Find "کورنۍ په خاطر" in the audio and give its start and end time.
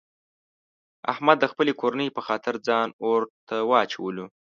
1.81-2.55